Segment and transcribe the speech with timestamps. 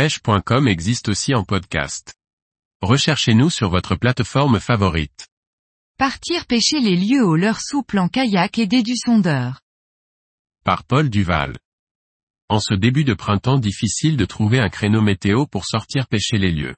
[0.00, 2.14] pêche.com existe aussi en podcast.
[2.80, 5.28] Recherchez-nous sur votre plateforme favorite.
[5.98, 9.60] Partir pêcher les lieux au leurre souple en kayak aidé du sondeur.
[10.64, 11.58] Par Paul Duval.
[12.48, 16.50] En ce début de printemps difficile de trouver un créneau météo pour sortir pêcher les
[16.50, 16.76] lieux.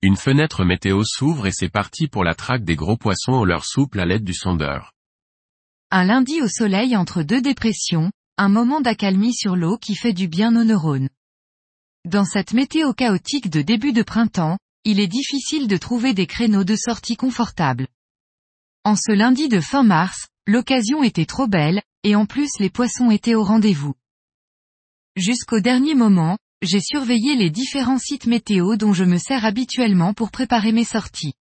[0.00, 3.66] Une fenêtre météo s'ouvre et c'est parti pour la traque des gros poissons au leurre
[3.66, 4.92] souple à l'aide du sondeur.
[5.90, 10.28] Un lundi au soleil entre deux dépressions, un moment d'accalmie sur l'eau qui fait du
[10.28, 11.08] bien aux neurones.
[12.04, 16.64] Dans cette météo chaotique de début de printemps, il est difficile de trouver des créneaux
[16.64, 17.86] de sortie confortables.
[18.82, 23.12] En ce lundi de fin mars, l'occasion était trop belle, et en plus les poissons
[23.12, 23.94] étaient au rendez-vous.
[25.14, 30.32] Jusqu'au dernier moment, j'ai surveillé les différents sites météo dont je me sers habituellement pour
[30.32, 31.34] préparer mes sorties.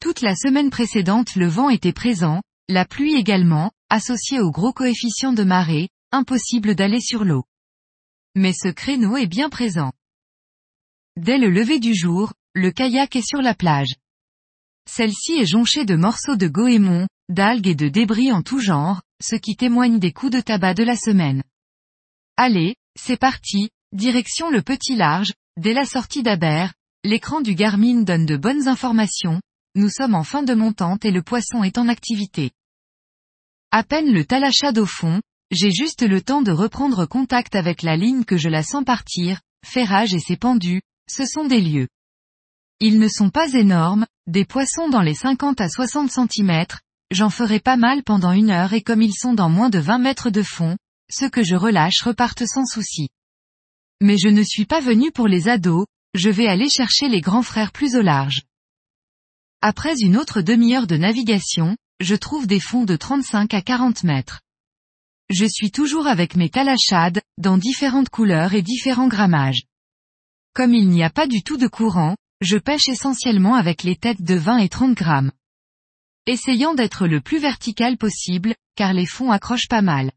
[0.00, 5.32] Toute la semaine précédente le vent était présent, la pluie également, associée au gros coefficient
[5.32, 7.44] de marée, impossible d'aller sur l'eau
[8.38, 9.92] mais ce créneau est bien présent.
[11.16, 13.94] Dès le lever du jour, le kayak est sur la plage.
[14.88, 19.34] Celle-ci est jonchée de morceaux de goémon, d'algues et de débris en tout genre, ce
[19.34, 21.42] qui témoigne des coups de tabac de la semaine.
[22.36, 26.68] Allez, c'est parti, direction le petit large, dès la sortie d'Aber,
[27.04, 29.40] l'écran du Garmin donne de bonnes informations,
[29.74, 32.52] nous sommes en fin de montante et le poisson est en activité.
[33.72, 35.20] À peine le talachade au fond,
[35.50, 39.40] j'ai juste le temps de reprendre contact avec la ligne que je la sens partir,
[39.64, 41.88] ferrage et ses pendus, ce sont des lieux.
[42.80, 46.66] Ils ne sont pas énormes, des poissons dans les 50 à 60 cm,
[47.10, 49.98] j'en ferai pas mal pendant une heure et comme ils sont dans moins de 20
[49.98, 50.76] mètres de fond,
[51.10, 53.08] ceux que je relâche repartent sans souci.
[54.00, 57.42] Mais je ne suis pas venu pour les ados, je vais aller chercher les grands
[57.42, 58.42] frères plus au large.
[59.60, 64.40] Après une autre demi-heure de navigation, je trouve des fonds de 35 à 40 mètres.
[65.30, 69.64] Je suis toujours avec mes talachades, dans différentes couleurs et différents grammages.
[70.54, 74.22] Comme il n'y a pas du tout de courant, je pêche essentiellement avec les têtes
[74.22, 75.32] de 20 et 30 grammes.
[76.26, 80.12] Essayant d'être le plus vertical possible, car les fonds accrochent pas mal.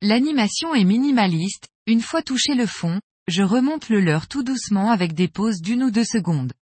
[0.00, 5.12] L'animation est minimaliste, une fois touché le fond, je remonte le leurre tout doucement avec
[5.12, 6.52] des pauses d'une ou deux secondes.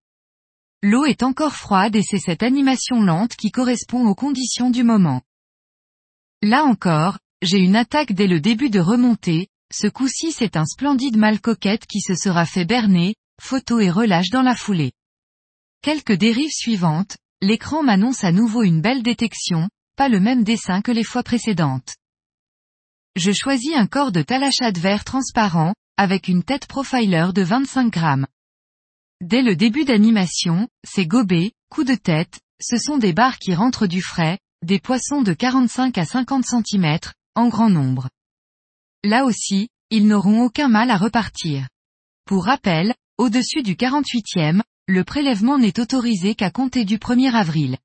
[0.82, 5.22] L'eau est encore froide et c'est cette animation lente qui correspond aux conditions du moment.
[6.42, 11.16] Là encore, j'ai une attaque dès le début de remontée, ce coup-ci c'est un splendide
[11.16, 14.92] mâle coquette qui se sera fait berner, photo et relâche dans la foulée.
[15.82, 20.92] Quelques dérives suivantes, l'écran m'annonce à nouveau une belle détection, pas le même dessin que
[20.92, 21.96] les fois précédentes.
[23.16, 28.26] Je choisis un corps de talachade vert transparent, avec une tête profiler de 25 grammes.
[29.20, 33.88] Dès le début d'animation, c'est gobé, coup de tête, ce sont des barres qui rentrent
[33.88, 36.98] du frais, des poissons de 45 à 50 cm,
[37.34, 38.08] en grand nombre.
[39.04, 41.68] Là aussi, ils n'auront aucun mal à repartir.
[42.24, 47.78] Pour rappel, au-dessus du 48e, le prélèvement n'est autorisé qu'à compter du 1er avril.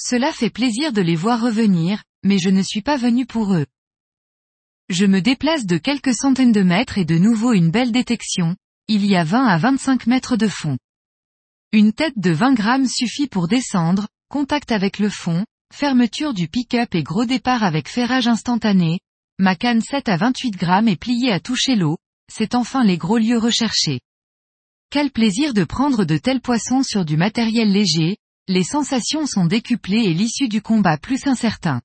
[0.00, 3.66] Cela fait plaisir de les voir revenir, mais je ne suis pas venu pour eux.
[4.88, 8.56] Je me déplace de quelques centaines de mètres et de nouveau une belle détection,
[8.88, 10.76] il y a 20 à 25 mètres de fond.
[11.72, 15.44] Une tête de 20 grammes suffit pour descendre, contact avec le fond,
[15.76, 19.00] Fermeture du pick-up et gros départ avec ferrage instantané.
[19.40, 21.98] Ma canne 7 à 28 grammes est pliée à toucher l'eau.
[22.32, 23.98] C'est enfin les gros lieux recherchés.
[24.88, 30.04] Quel plaisir de prendre de tels poissons sur du matériel léger, les sensations sont décuplées
[30.04, 31.82] et l'issue du combat plus incertain.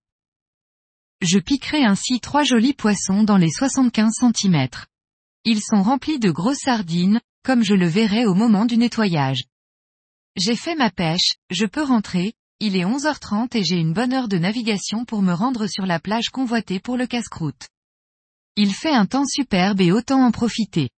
[1.21, 4.67] Je piquerai ainsi trois jolis poissons dans les 75 cm.
[5.45, 9.45] Ils sont remplis de grosses sardines, comme je le verrai au moment du nettoyage.
[10.35, 14.27] J'ai fait ma pêche, je peux rentrer, il est 11h30 et j'ai une bonne heure
[14.27, 17.67] de navigation pour me rendre sur la plage convoitée pour le casse-croûte.
[18.57, 20.89] Il fait un temps superbe et autant en profiter.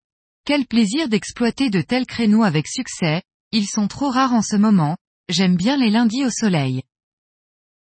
[0.44, 4.98] Quel plaisir d'exploiter de tels créneaux avec succès, ils sont trop rares en ce moment,
[5.30, 6.82] j'aime bien les lundis au soleil.